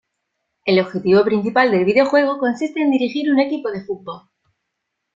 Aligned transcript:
El 0.65 0.79
objetivo 0.79 1.23
principal 1.23 1.69
del 1.69 1.85
videojuego 1.85 2.39
consiste 2.39 2.81
en 2.81 2.89
dirigir 2.89 3.31
un 3.31 3.39
equipo 3.39 3.69
de 3.69 3.83
fútbol. 3.85 4.23